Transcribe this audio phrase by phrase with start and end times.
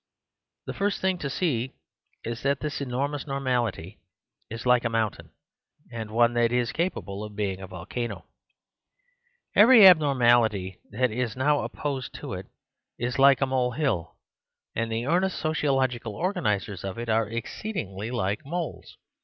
[0.65, 1.73] The first thing to see
[2.23, 3.99] is that this enormous normality
[4.49, 5.29] is like a mountain;
[5.91, 8.25] and one that is capable of being a volcano.
[9.55, 12.47] Every abnor mality that is now opposed to it
[12.97, 14.15] is like a mole hill;
[14.75, 18.97] and the earnest sociological organisers of it are exceedingly like moles.